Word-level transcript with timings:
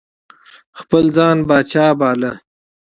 خپل 0.79 1.03
ځان 1.15 1.37
پاچا 1.47 1.87
باله. 1.99 2.31